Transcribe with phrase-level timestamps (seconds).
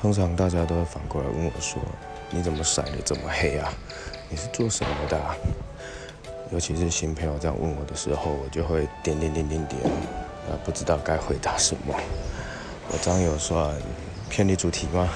[0.00, 1.78] 通常大家都会反过来问我说
[2.30, 3.70] 你怎么晒得这么黑啊？
[4.30, 5.20] 你是做什么的
[6.50, 11.94] 尤其是新朋友这样问我的时候我就会点点点点点啊不知道该回答什么。
[12.90, 13.76] 我这样有算
[14.30, 15.08] 偏离主题吗？